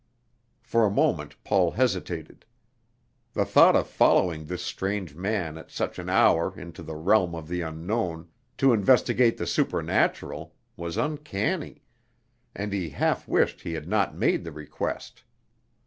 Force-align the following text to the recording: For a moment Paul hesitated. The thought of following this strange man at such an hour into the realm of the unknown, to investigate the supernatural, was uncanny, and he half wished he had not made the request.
For 0.63 0.83
a 0.83 0.89
moment 0.89 1.35
Paul 1.43 1.69
hesitated. 1.73 2.43
The 3.33 3.45
thought 3.45 3.75
of 3.75 3.85
following 3.87 4.45
this 4.45 4.63
strange 4.63 5.13
man 5.13 5.59
at 5.59 5.69
such 5.69 5.99
an 5.99 6.09
hour 6.09 6.59
into 6.59 6.81
the 6.81 6.95
realm 6.95 7.35
of 7.35 7.47
the 7.47 7.61
unknown, 7.61 8.27
to 8.57 8.73
investigate 8.73 9.37
the 9.37 9.45
supernatural, 9.45 10.55
was 10.75 10.97
uncanny, 10.97 11.83
and 12.55 12.73
he 12.73 12.89
half 12.89 13.27
wished 13.27 13.61
he 13.61 13.73
had 13.73 13.87
not 13.87 14.15
made 14.15 14.43
the 14.43 14.51
request. 14.51 15.23